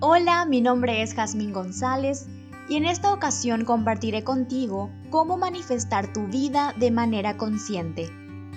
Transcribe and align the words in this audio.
Hola, 0.00 0.46
mi 0.46 0.60
nombre 0.60 1.02
es 1.02 1.14
Jazmín 1.14 1.52
González 1.52 2.26
y 2.68 2.76
en 2.76 2.84
esta 2.84 3.12
ocasión 3.12 3.64
compartiré 3.64 4.24
contigo 4.24 4.90
cómo 5.10 5.36
manifestar 5.36 6.12
tu 6.12 6.26
vida 6.26 6.74
de 6.78 6.90
manera 6.90 7.36
consciente. 7.36 8.10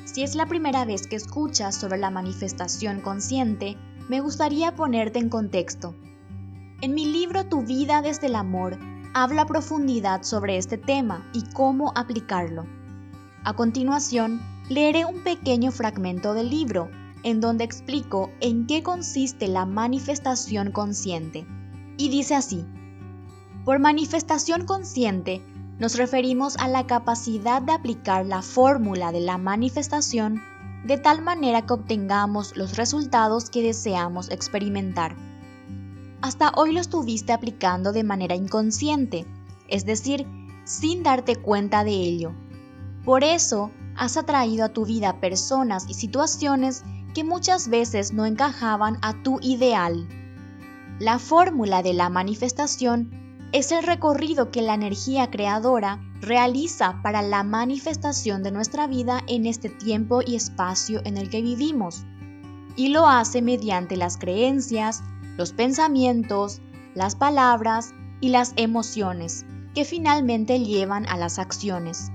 Si 0.05 0.23
es 0.23 0.35
la 0.35 0.45
primera 0.47 0.85
vez 0.85 1.07
que 1.07 1.15
escuchas 1.15 1.75
sobre 1.75 1.97
la 1.97 2.09
manifestación 2.09 2.99
consciente, 3.01 3.77
me 4.09 4.19
gustaría 4.19 4.75
ponerte 4.75 5.19
en 5.19 5.29
contexto. 5.29 5.95
En 6.81 6.93
mi 6.93 7.05
libro 7.05 7.45
Tu 7.45 7.61
vida 7.61 8.01
desde 8.01 8.27
el 8.27 8.35
amor, 8.35 8.77
habla 9.13 9.43
a 9.43 9.45
profundidad 9.45 10.23
sobre 10.23 10.57
este 10.57 10.77
tema 10.77 11.25
y 11.33 11.43
cómo 11.53 11.91
aplicarlo. 11.95 12.65
A 13.43 13.53
continuación, 13.53 14.41
leeré 14.69 15.05
un 15.05 15.23
pequeño 15.23 15.71
fragmento 15.71 16.33
del 16.33 16.49
libro 16.49 16.89
en 17.23 17.41
donde 17.41 17.63
explico 17.63 18.31
en 18.39 18.67
qué 18.67 18.83
consiste 18.83 19.47
la 19.47 19.65
manifestación 19.65 20.71
consciente. 20.71 21.45
Y 21.97 22.09
dice 22.09 22.35
así, 22.35 22.65
por 23.65 23.79
manifestación 23.79 24.65
consciente 24.65 25.41
nos 25.77 25.95
referimos 25.97 26.57
a 26.57 26.67
la 26.67 26.85
capacidad 26.85 27.61
de 27.61 27.73
aplicar 27.73 28.25
la 28.25 28.41
fórmula 28.41 29.11
de 29.11 29.21
la 29.21 29.37
manifestación 29.37 30.41
de 30.85 30.97
tal 30.97 31.21
manera 31.21 31.65
que 31.65 31.73
obtengamos 31.73 32.55
los 32.55 32.77
resultados 32.77 33.49
que 33.49 33.61
deseamos 33.61 34.29
experimentar. 34.31 35.15
Hasta 36.21 36.51
hoy 36.55 36.71
lo 36.73 36.79
estuviste 36.79 37.33
aplicando 37.33 37.91
de 37.91 38.03
manera 38.03 38.35
inconsciente, 38.35 39.25
es 39.67 39.85
decir, 39.85 40.27
sin 40.65 41.01
darte 41.01 41.35
cuenta 41.35 41.83
de 41.83 41.93
ello. 41.93 42.31
Por 43.03 43.23
eso, 43.23 43.71
has 43.95 44.17
atraído 44.17 44.65
a 44.65 44.69
tu 44.69 44.85
vida 44.85 45.19
personas 45.19 45.85
y 45.89 45.95
situaciones 45.95 46.83
que 47.13 47.23
muchas 47.23 47.67
veces 47.69 48.13
no 48.13 48.25
encajaban 48.25 48.97
a 49.01 49.21
tu 49.23 49.39
ideal. 49.41 50.07
La 50.99 51.17
fórmula 51.17 51.81
de 51.81 51.93
la 51.93 52.09
manifestación 52.09 53.09
es 53.51 53.71
el 53.71 53.83
recorrido 53.83 54.51
que 54.51 54.61
la 54.61 54.75
energía 54.75 55.29
creadora 55.29 55.99
realiza 56.21 57.01
para 57.01 57.21
la 57.21 57.43
manifestación 57.43 58.43
de 58.43 58.51
nuestra 58.51 58.85
vida 58.87 59.21
en 59.27 59.45
este 59.45 59.69
tiempo 59.69 60.21
y 60.25 60.35
espacio 60.35 61.01
en 61.03 61.17
el 61.17 61.29
que 61.29 61.41
vivimos. 61.41 62.05
Y 62.75 62.89
lo 62.89 63.07
hace 63.07 63.41
mediante 63.41 63.97
las 63.97 64.17
creencias, 64.17 65.03
los 65.37 65.53
pensamientos, 65.53 66.61
las 66.93 67.15
palabras 67.15 67.93
y 68.19 68.29
las 68.29 68.53
emociones, 68.55 69.45
que 69.73 69.85
finalmente 69.85 70.59
llevan 70.59 71.07
a 71.07 71.17
las 71.17 71.39
acciones. 71.39 72.11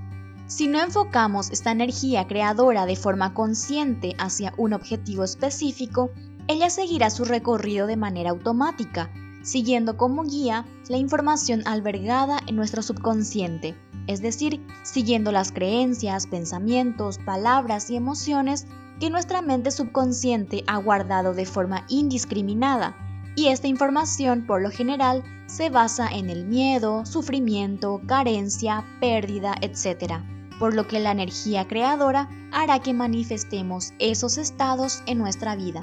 Si 0.47 0.67
no 0.67 0.81
enfocamos 0.81 1.51
esta 1.51 1.71
energía 1.71 2.25
creadora 2.27 2.85
de 2.85 2.95
forma 2.95 3.33
consciente 3.33 4.15
hacia 4.17 4.53
un 4.57 4.73
objetivo 4.73 5.23
específico, 5.23 6.11
ella 6.47 6.69
seguirá 6.69 7.09
su 7.09 7.25
recorrido 7.25 7.87
de 7.87 7.97
manera 7.97 8.29
automática, 8.29 9.09
siguiendo 9.43 9.97
como 9.97 10.23
guía 10.23 10.65
la 10.87 10.97
información 10.97 11.63
albergada 11.65 12.39
en 12.47 12.55
nuestro 12.55 12.81
subconsciente, 12.81 13.75
es 14.07 14.21
decir, 14.21 14.65
siguiendo 14.83 15.33
las 15.33 15.51
creencias, 15.51 16.27
pensamientos, 16.27 17.17
palabras 17.17 17.89
y 17.89 17.97
emociones 17.97 18.67
que 18.99 19.09
nuestra 19.09 19.41
mente 19.41 19.71
subconsciente 19.71 20.63
ha 20.67 20.77
guardado 20.77 21.33
de 21.33 21.45
forma 21.45 21.85
indiscriminada, 21.89 22.95
y 23.37 23.47
esta 23.47 23.67
información 23.67 24.45
por 24.45 24.61
lo 24.61 24.69
general 24.69 25.23
se 25.45 25.69
basa 25.69 26.09
en 26.09 26.29
el 26.29 26.45
miedo, 26.45 27.05
sufrimiento, 27.05 28.01
carencia, 28.05 28.83
pérdida, 28.99 29.55
etc 29.61 30.21
por 30.59 30.73
lo 30.73 30.87
que 30.87 30.99
la 30.99 31.11
energía 31.11 31.67
creadora 31.67 32.29
hará 32.51 32.79
que 32.79 32.93
manifestemos 32.93 33.93
esos 33.99 34.37
estados 34.37 35.03
en 35.05 35.17
nuestra 35.17 35.55
vida. 35.55 35.81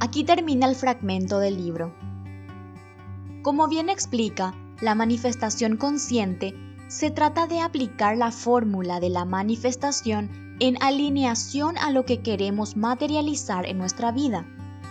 Aquí 0.00 0.24
termina 0.24 0.66
el 0.66 0.74
fragmento 0.74 1.38
del 1.38 1.56
libro. 1.56 1.94
Como 3.42 3.68
bien 3.68 3.88
explica, 3.88 4.54
la 4.80 4.94
manifestación 4.94 5.76
consciente 5.76 6.54
se 6.88 7.10
trata 7.10 7.46
de 7.46 7.60
aplicar 7.60 8.16
la 8.16 8.30
fórmula 8.30 9.00
de 9.00 9.10
la 9.10 9.24
manifestación 9.24 10.56
en 10.60 10.82
alineación 10.82 11.78
a 11.78 11.90
lo 11.90 12.04
que 12.04 12.22
queremos 12.22 12.76
materializar 12.76 13.66
en 13.66 13.78
nuestra 13.78 14.10
vida, 14.10 14.46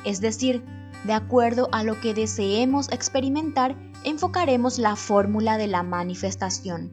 es 0.05 0.21
decir, 0.21 0.63
de 1.05 1.13
acuerdo 1.13 1.69
a 1.71 1.83
lo 1.83 1.99
que 2.01 2.13
deseemos 2.13 2.91
experimentar, 2.91 3.75
enfocaremos 4.03 4.79
la 4.79 4.95
fórmula 4.95 5.57
de 5.57 5.67
la 5.67 5.83
manifestación. 5.83 6.91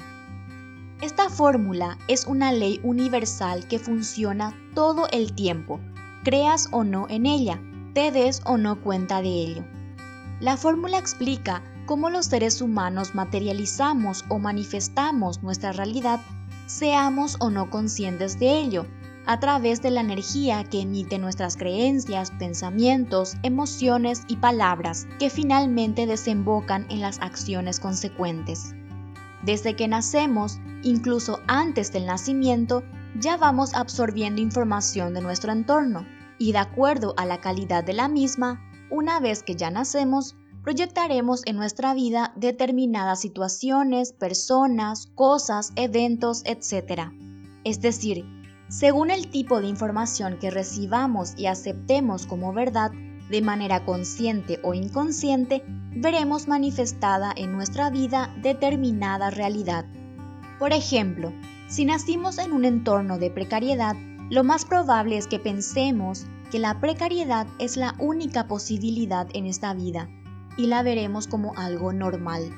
Esta 1.01 1.31
fórmula 1.31 1.99
es 2.09 2.27
una 2.27 2.53
ley 2.53 2.79
universal 2.85 3.67
que 3.69 3.79
funciona 3.79 4.55
todo 4.75 5.09
el 5.13 5.33
tiempo, 5.33 5.81
creas 6.25 6.69
o 6.73 6.85
no 6.85 7.07
en 7.09 7.27
ella, 7.27 7.61
te 7.95 8.13
des 8.13 8.43
o 8.45 8.57
no 8.59 8.81
cuenta 8.83 9.23
de 9.23 9.29
ello. 9.29 9.65
La 10.41 10.57
fórmula 10.57 10.99
explica 10.99 11.63
cómo 11.87 12.11
los 12.11 12.27
seres 12.27 12.61
humanos 12.61 13.15
materializamos 13.15 14.25
o 14.29 14.39
manifestamos 14.39 15.43
nuestra 15.43 15.73
realidad, 15.73 16.21
seamos 16.67 17.37
o 17.41 17.51
no 17.51 17.71
conscientes 17.71 18.39
de 18.39 18.59
ello, 18.59 18.87
a 19.27 19.39
través 19.41 19.83
de 19.83 19.91
la 19.91 20.01
energía 20.01 20.65
que 20.65 20.81
emite 20.81 21.19
nuestras 21.19 21.57
creencias, 21.57 22.31
pensamientos, 22.33 23.37
emociones 23.43 24.23
y 24.29 24.37
palabras, 24.37 25.07
que 25.19 25.31
finalmente 25.31 26.07
desembocan 26.07 26.87
en 26.91 27.01
las 27.01 27.21
acciones 27.21 27.79
consecuentes. 27.79 28.75
Desde 29.43 29.75
que 29.77 29.89
nacemos, 29.89 30.59
incluso 30.83 31.41
antes 31.47 31.93
del 31.93 32.07
nacimiento, 32.07 32.83
ya 33.19 33.37
vamos 33.37 33.75
absorbiendo 33.75 34.41
información 34.41 35.15
de 35.15 35.21
nuestro 35.21 35.53
entorno 35.53 36.07
y 36.39 36.53
de 36.53 36.59
acuerdo 36.59 37.15
a 37.17 37.27
la 37.27 37.41
calidad 37.41 37.85
de 37.85 37.93
la 37.93 38.09
misma, 38.09 38.61
una 38.91 39.21
vez 39.21 39.43
que 39.43 39.55
ya 39.55 39.71
nacemos, 39.71 40.37
proyectaremos 40.63 41.43
en 41.47 41.57
nuestra 41.57 41.95
vida 41.95 42.33
determinadas 42.37 43.21
situaciones, 43.21 44.13
personas, 44.13 45.09
cosas, 45.15 45.73
eventos, 45.77 46.43
etc. 46.45 47.11
Es 47.65 47.81
decir, 47.81 48.25
según 48.73 49.11
el 49.11 49.29
tipo 49.29 49.61
de 49.61 49.67
información 49.67 50.39
que 50.39 50.51
recibamos 50.51 51.35
y 51.37 51.45
aceptemos 51.45 52.27
como 52.27 52.55
verdad, 52.55 52.91
de 53.29 53.43
manera 53.43 53.85
consciente 53.85 54.61
o 54.63 54.73
inconsciente, 54.73 55.63
veremos 55.95 56.49
manifestada 56.49 57.35
en 57.37 57.53
nuestra 57.53 57.91
vida 57.91 58.35
determinada 58.41 59.29
realidad. 59.29 59.85
Por 60.59 60.73
ejemplo, 60.73 61.35
si 61.69 61.85
nacimos 61.85 62.39
en 62.39 62.53
un 62.53 62.65
entorno 62.65 63.19
de 63.19 63.31
precariedad, 63.31 63.95
lo 64.31 64.43
más 64.43 64.65
probable 64.65 65.19
es 65.19 65.27
que 65.27 65.39
pensemos 65.39 66.25
que 66.51 66.59
la 66.59 66.81
precariedad 66.81 67.47
es 67.59 67.77
la 67.77 67.95
única 67.99 68.49
posibilidad 68.49 69.29
en 69.35 69.45
esta 69.45 69.75
vida 69.75 70.09
y 70.57 70.69
la 70.69 70.83
veremos 70.83 71.27
como 71.27 71.53
algo 71.59 71.93
normal. 71.93 72.51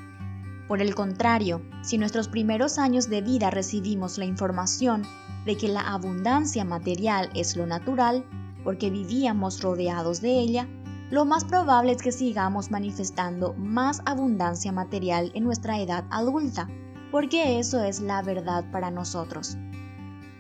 Por 0.69 0.81
el 0.81 0.95
contrario, 0.95 1.61
si 1.83 1.99
nuestros 1.99 2.29
primeros 2.29 2.79
años 2.79 3.11
de 3.11 3.21
vida 3.21 3.51
recibimos 3.51 4.17
la 4.17 4.25
información 4.25 5.03
de 5.45 5.57
que 5.57 5.69
la 5.69 5.83
abundancia 5.83 6.65
material 6.65 7.31
es 7.35 7.57
lo 7.57 7.67
natural, 7.67 8.25
porque 8.65 8.89
vivíamos 8.89 9.61
rodeados 9.61 10.23
de 10.23 10.41
ella, 10.41 10.67
lo 11.11 11.27
más 11.27 11.45
probable 11.45 11.93
es 11.93 12.03
que 12.03 12.13
sigamos 12.13 12.71
manifestando 12.71 13.53
más 13.55 14.01
abundancia 14.07 14.73
material 14.73 15.31
en 15.35 15.45
nuestra 15.45 15.79
edad 15.79 16.07
adulta, 16.11 16.67
porque 17.11 17.59
eso 17.59 17.85
es 17.85 18.01
la 18.01 18.23
verdad 18.23 18.65
para 18.73 18.91
nosotros. 18.91 19.59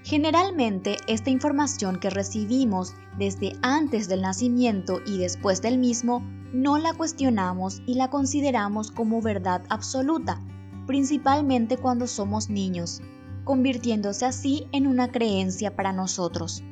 Generalmente, 0.04 0.96
esta 1.06 1.30
información 1.30 2.00
que 2.00 2.10
recibimos 2.10 2.94
desde 3.18 3.52
antes 3.62 4.08
del 4.08 4.22
nacimiento 4.22 5.00
y 5.06 5.18
después 5.18 5.62
del 5.62 5.78
mismo, 5.78 6.22
no 6.54 6.78
la 6.78 6.94
cuestionamos 6.94 7.82
y 7.84 7.94
la 7.94 8.10
consideramos 8.10 8.92
como 8.92 9.20
verdad 9.20 9.64
absoluta, 9.70 10.40
principalmente 10.86 11.78
cuando 11.78 12.06
somos 12.06 12.48
niños, 12.48 13.02
convirtiéndose 13.42 14.24
así 14.24 14.68
en 14.70 14.86
una 14.86 15.10
creencia 15.10 15.74
para 15.74 15.92
nosotros. 15.92 16.62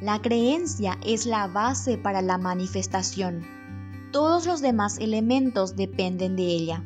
La 0.00 0.22
creencia 0.22 0.98
es 1.04 1.26
la 1.26 1.48
base 1.48 1.98
para 1.98 2.22
la 2.22 2.38
manifestación. 2.38 3.44
Todos 4.12 4.46
los 4.46 4.60
demás 4.60 4.98
elementos 4.98 5.74
dependen 5.74 6.36
de 6.36 6.44
ella. 6.44 6.84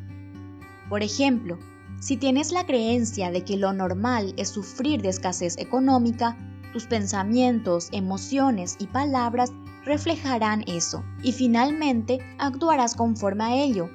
Por 0.89 1.03
ejemplo, 1.03 1.59
si 1.99 2.17
tienes 2.17 2.51
la 2.51 2.65
creencia 2.65 3.29
de 3.29 3.43
que 3.45 3.57
lo 3.57 3.73
normal 3.73 4.33
es 4.37 4.49
sufrir 4.49 5.03
de 5.03 5.09
escasez 5.09 5.55
económica, 5.59 6.35
tus 6.73 6.87
pensamientos, 6.87 7.89
emociones 7.91 8.75
y 8.79 8.87
palabras 8.87 9.51
reflejarán 9.83 10.63
eso 10.67 11.03
y 11.23 11.31
finalmente 11.31 12.19
actuarás 12.37 12.95
conforme 12.95 13.43
a 13.43 13.55
ello. 13.55 13.89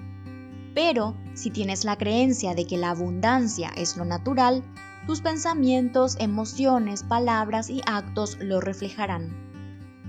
Pero 0.74 1.16
si 1.34 1.50
tienes 1.50 1.84
la 1.84 1.96
creencia 1.96 2.54
de 2.54 2.66
que 2.66 2.76
la 2.76 2.90
abundancia 2.90 3.70
es 3.76 3.96
lo 3.96 4.04
natural, 4.04 4.62
tus 5.06 5.20
pensamientos, 5.20 6.16
emociones, 6.18 7.02
palabras 7.02 7.70
y 7.70 7.80
actos 7.86 8.38
lo 8.40 8.60
reflejarán. 8.60 9.46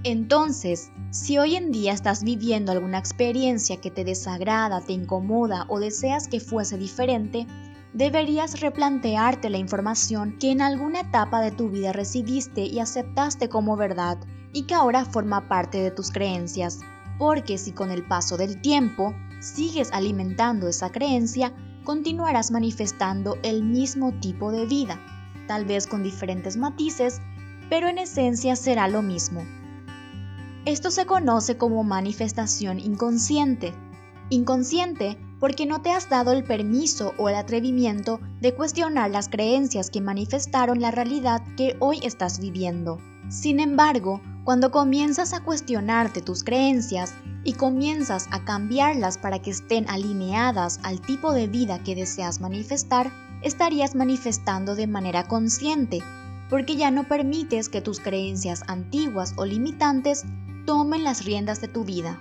Entonces, 0.03 0.91
si 1.11 1.37
hoy 1.37 1.55
en 1.55 1.71
día 1.71 1.93
estás 1.93 2.23
viviendo 2.23 2.71
alguna 2.71 2.97
experiencia 2.97 3.77
que 3.81 3.91
te 3.91 4.03
desagrada, 4.03 4.81
te 4.81 4.93
incomoda 4.93 5.65
o 5.69 5.79
deseas 5.79 6.27
que 6.27 6.39
fuese 6.39 6.77
diferente, 6.77 7.47
deberías 7.93 8.59
replantearte 8.59 9.49
la 9.49 9.57
información 9.57 10.37
que 10.39 10.51
en 10.51 10.61
alguna 10.61 11.01
etapa 11.01 11.41
de 11.41 11.51
tu 11.51 11.69
vida 11.69 11.93
recibiste 11.93 12.61
y 12.61 12.79
aceptaste 12.79 13.49
como 13.49 13.75
verdad 13.75 14.17
y 14.53 14.63
que 14.63 14.73
ahora 14.73 15.05
forma 15.05 15.47
parte 15.47 15.79
de 15.79 15.91
tus 15.91 16.11
creencias. 16.11 16.79
Porque 17.17 17.57
si 17.57 17.71
con 17.71 17.91
el 17.91 18.03
paso 18.03 18.37
del 18.37 18.61
tiempo 18.61 19.13
sigues 19.39 19.91
alimentando 19.91 20.67
esa 20.67 20.91
creencia, 20.91 21.53
continuarás 21.83 22.51
manifestando 22.51 23.37
el 23.43 23.63
mismo 23.63 24.13
tipo 24.19 24.51
de 24.51 24.65
vida, 24.65 24.99
tal 25.47 25.65
vez 25.65 25.87
con 25.87 26.03
diferentes 26.03 26.57
matices, 26.57 27.21
pero 27.69 27.87
en 27.87 27.97
esencia 27.97 28.55
será 28.55 28.87
lo 28.87 29.01
mismo. 29.01 29.45
Esto 30.65 30.91
se 30.91 31.05
conoce 31.05 31.57
como 31.57 31.83
manifestación 31.83 32.79
inconsciente. 32.79 33.73
Inconsciente 34.29 35.17
porque 35.39 35.65
no 35.65 35.81
te 35.81 35.91
has 35.91 36.09
dado 36.09 36.33
el 36.33 36.43
permiso 36.43 37.13
o 37.17 37.29
el 37.29 37.35
atrevimiento 37.35 38.19
de 38.41 38.53
cuestionar 38.53 39.11
las 39.11 39.29
creencias 39.29 39.89
que 39.89 40.01
manifestaron 40.01 40.81
la 40.81 40.91
realidad 40.91 41.41
que 41.55 41.77
hoy 41.79 41.99
estás 42.03 42.39
viviendo. 42.39 42.99
Sin 43.29 43.59
embargo, 43.59 44.19
cuando 44.47 44.71
comienzas 44.71 45.33
a 45.33 45.41
cuestionarte 45.41 46.21
tus 46.21 46.45
creencias 46.45 47.13
y 47.43 47.51
comienzas 47.51 48.29
a 48.31 48.45
cambiarlas 48.45 49.17
para 49.17 49.39
que 49.39 49.49
estén 49.49 49.89
alineadas 49.89 50.79
al 50.83 51.01
tipo 51.01 51.33
de 51.33 51.47
vida 51.47 51.83
que 51.83 51.95
deseas 51.95 52.39
manifestar, 52.39 53.11
estarías 53.41 53.93
manifestando 53.93 54.75
de 54.75 54.87
manera 54.87 55.27
consciente, 55.27 56.01
porque 56.49 56.77
ya 56.77 56.91
no 56.91 57.09
permites 57.09 57.67
que 57.67 57.81
tus 57.81 57.99
creencias 57.99 58.63
antiguas 58.67 59.33
o 59.35 59.43
limitantes 59.43 60.23
tomen 60.65 61.03
las 61.03 61.25
riendas 61.25 61.59
de 61.59 61.67
tu 61.67 61.83
vida. 61.83 62.17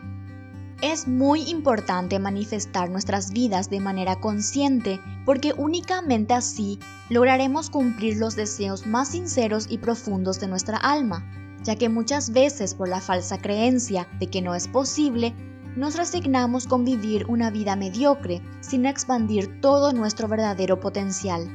Es 0.82 1.06
muy 1.06 1.42
importante 1.42 2.18
manifestar 2.18 2.90
nuestras 2.90 3.30
vidas 3.30 3.70
de 3.70 3.78
manera 3.78 4.16
consciente 4.16 4.98
porque 5.24 5.54
únicamente 5.56 6.34
así 6.34 6.80
lograremos 7.08 7.70
cumplir 7.70 8.16
los 8.16 8.34
deseos 8.34 8.84
más 8.84 9.10
sinceros 9.10 9.68
y 9.70 9.78
profundos 9.78 10.40
de 10.40 10.48
nuestra 10.48 10.76
alma 10.78 11.24
ya 11.66 11.74
que 11.74 11.88
muchas 11.88 12.32
veces 12.32 12.74
por 12.74 12.88
la 12.88 13.00
falsa 13.00 13.38
creencia 13.38 14.06
de 14.20 14.28
que 14.28 14.40
no 14.40 14.54
es 14.54 14.68
posible, 14.68 15.34
nos 15.74 15.96
resignamos 15.96 16.68
con 16.68 16.84
vivir 16.84 17.26
una 17.26 17.50
vida 17.50 17.74
mediocre 17.74 18.40
sin 18.60 18.86
expandir 18.86 19.60
todo 19.60 19.92
nuestro 19.92 20.28
verdadero 20.28 20.78
potencial. 20.78 21.50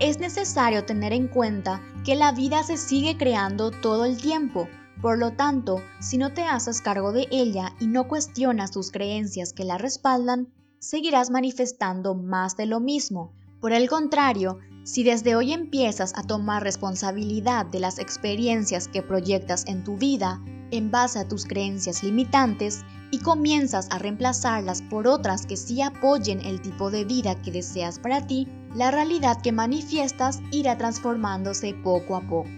Es 0.00 0.18
necesario 0.18 0.84
tener 0.84 1.12
en 1.12 1.28
cuenta 1.28 1.80
que 2.04 2.16
la 2.16 2.32
vida 2.32 2.64
se 2.64 2.76
sigue 2.76 3.16
creando 3.16 3.70
todo 3.70 4.04
el 4.04 4.16
tiempo, 4.16 4.68
por 5.00 5.18
lo 5.18 5.30
tanto, 5.30 5.80
si 6.00 6.18
no 6.18 6.32
te 6.32 6.42
haces 6.42 6.80
cargo 6.80 7.12
de 7.12 7.28
ella 7.30 7.74
y 7.78 7.86
no 7.86 8.08
cuestionas 8.08 8.72
tus 8.72 8.90
creencias 8.90 9.52
que 9.52 9.64
la 9.64 9.78
respaldan, 9.78 10.48
seguirás 10.80 11.30
manifestando 11.30 12.16
más 12.16 12.56
de 12.56 12.66
lo 12.66 12.80
mismo. 12.80 13.32
Por 13.60 13.72
el 13.72 13.88
contrario, 13.88 14.58
si 14.88 15.02
desde 15.02 15.36
hoy 15.36 15.52
empiezas 15.52 16.14
a 16.16 16.22
tomar 16.22 16.62
responsabilidad 16.62 17.66
de 17.66 17.78
las 17.78 17.98
experiencias 17.98 18.88
que 18.88 19.02
proyectas 19.02 19.66
en 19.66 19.84
tu 19.84 19.98
vida 19.98 20.40
en 20.70 20.90
base 20.90 21.18
a 21.18 21.28
tus 21.28 21.44
creencias 21.44 22.02
limitantes 22.02 22.86
y 23.10 23.18
comienzas 23.18 23.88
a 23.90 23.98
reemplazarlas 23.98 24.80
por 24.80 25.06
otras 25.06 25.44
que 25.44 25.58
sí 25.58 25.82
apoyen 25.82 26.40
el 26.40 26.62
tipo 26.62 26.90
de 26.90 27.04
vida 27.04 27.34
que 27.34 27.52
deseas 27.52 27.98
para 27.98 28.26
ti, 28.26 28.48
la 28.74 28.90
realidad 28.90 29.42
que 29.42 29.52
manifiestas 29.52 30.40
irá 30.52 30.78
transformándose 30.78 31.74
poco 31.74 32.16
a 32.16 32.22
poco. 32.22 32.48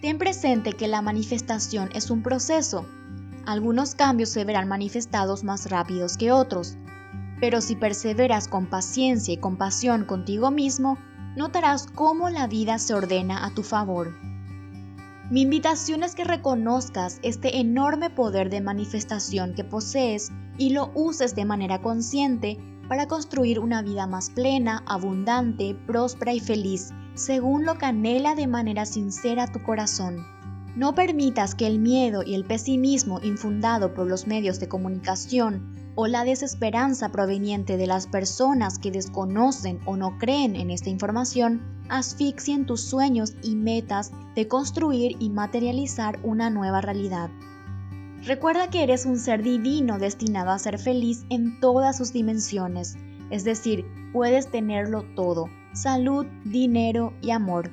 Ten 0.00 0.18
presente 0.18 0.72
que 0.72 0.88
la 0.88 1.02
manifestación 1.02 1.88
es 1.94 2.10
un 2.10 2.24
proceso. 2.24 2.84
Algunos 3.46 3.94
cambios 3.94 4.30
se 4.30 4.44
verán 4.44 4.66
manifestados 4.66 5.44
más 5.44 5.70
rápidos 5.70 6.16
que 6.16 6.32
otros, 6.32 6.76
pero 7.40 7.60
si 7.60 7.76
perseveras 7.76 8.48
con 8.48 8.66
paciencia 8.66 9.32
y 9.32 9.36
compasión 9.36 10.04
contigo 10.04 10.50
mismo, 10.50 10.98
notarás 11.36 11.86
cómo 11.86 12.30
la 12.30 12.46
vida 12.46 12.78
se 12.78 12.94
ordena 12.94 13.44
a 13.44 13.50
tu 13.50 13.62
favor. 13.62 14.14
Mi 15.30 15.42
invitación 15.42 16.02
es 16.02 16.14
que 16.14 16.24
reconozcas 16.24 17.20
este 17.22 17.60
enorme 17.60 18.10
poder 18.10 18.50
de 18.50 18.60
manifestación 18.60 19.54
que 19.54 19.62
posees 19.62 20.32
y 20.58 20.70
lo 20.70 20.90
uses 20.94 21.36
de 21.36 21.44
manera 21.44 21.80
consciente 21.80 22.58
para 22.88 23.06
construir 23.06 23.60
una 23.60 23.82
vida 23.82 24.08
más 24.08 24.30
plena, 24.30 24.82
abundante, 24.86 25.76
próspera 25.86 26.32
y 26.32 26.40
feliz, 26.40 26.90
según 27.14 27.64
lo 27.64 27.78
que 27.78 27.86
anhela 27.86 28.34
de 28.34 28.48
manera 28.48 28.84
sincera 28.84 29.46
tu 29.46 29.62
corazón. 29.62 30.26
No 30.74 30.96
permitas 30.96 31.54
que 31.54 31.68
el 31.68 31.78
miedo 31.78 32.24
y 32.24 32.34
el 32.34 32.44
pesimismo 32.44 33.20
infundado 33.22 33.94
por 33.94 34.08
los 34.08 34.26
medios 34.26 34.58
de 34.58 34.68
comunicación 34.68 35.79
o 35.94 36.06
la 36.06 36.24
desesperanza 36.24 37.10
proveniente 37.10 37.76
de 37.76 37.86
las 37.86 38.06
personas 38.06 38.78
que 38.78 38.90
desconocen 38.90 39.80
o 39.84 39.96
no 39.96 40.18
creen 40.18 40.56
en 40.56 40.70
esta 40.70 40.90
información 40.90 41.60
asfixien 41.88 42.66
tus 42.66 42.82
sueños 42.82 43.34
y 43.42 43.56
metas 43.56 44.12
de 44.34 44.48
construir 44.48 45.16
y 45.18 45.30
materializar 45.30 46.18
una 46.22 46.48
nueva 46.48 46.80
realidad. 46.80 47.30
Recuerda 48.24 48.68
que 48.68 48.82
eres 48.82 49.06
un 49.06 49.18
ser 49.18 49.42
divino 49.42 49.98
destinado 49.98 50.50
a 50.50 50.58
ser 50.58 50.78
feliz 50.78 51.24
en 51.30 51.58
todas 51.58 51.96
sus 51.96 52.12
dimensiones, 52.12 52.96
es 53.30 53.44
decir, 53.44 53.86
puedes 54.12 54.50
tenerlo 54.50 55.04
todo, 55.14 55.48
salud, 55.72 56.26
dinero 56.44 57.14
y 57.22 57.30
amor. 57.30 57.70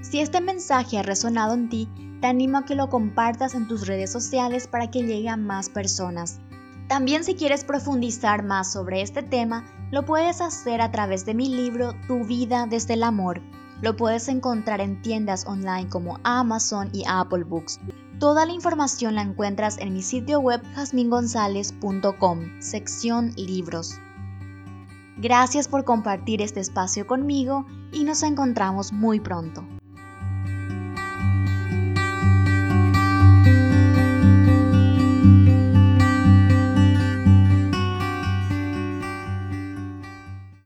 Si 0.00 0.20
este 0.20 0.40
mensaje 0.40 0.98
ha 0.98 1.02
resonado 1.02 1.54
en 1.54 1.68
ti, 1.68 1.88
te 2.20 2.26
animo 2.26 2.58
a 2.58 2.64
que 2.64 2.74
lo 2.74 2.88
compartas 2.88 3.54
en 3.54 3.68
tus 3.68 3.86
redes 3.86 4.10
sociales 4.10 4.66
para 4.66 4.90
que 4.90 5.02
llegue 5.02 5.28
a 5.28 5.36
más 5.36 5.68
personas. 5.68 6.40
También 6.88 7.24
si 7.24 7.34
quieres 7.34 7.64
profundizar 7.64 8.44
más 8.44 8.72
sobre 8.72 9.02
este 9.02 9.22
tema, 9.22 9.64
lo 9.90 10.04
puedes 10.04 10.40
hacer 10.40 10.80
a 10.80 10.90
través 10.90 11.26
de 11.26 11.34
mi 11.34 11.48
libro 11.48 11.92
Tu 12.06 12.24
vida 12.24 12.66
desde 12.66 12.94
el 12.94 13.02
amor. 13.02 13.40
Lo 13.82 13.96
puedes 13.96 14.28
encontrar 14.28 14.80
en 14.80 15.02
tiendas 15.02 15.46
online 15.46 15.88
como 15.88 16.18
Amazon 16.22 16.88
y 16.92 17.02
Apple 17.06 17.44
Books. 17.44 17.80
Toda 18.18 18.46
la 18.46 18.52
información 18.52 19.14
la 19.16 19.22
encuentras 19.22 19.78
en 19.78 19.92
mi 19.92 20.02
sitio 20.02 20.40
web 20.40 20.62
jasmingonzalez.com, 20.74 22.60
sección 22.60 23.32
libros. 23.36 23.98
Gracias 25.18 25.68
por 25.68 25.84
compartir 25.84 26.40
este 26.40 26.60
espacio 26.60 27.06
conmigo 27.06 27.66
y 27.92 28.04
nos 28.04 28.22
encontramos 28.22 28.92
muy 28.92 29.20
pronto. 29.20 29.64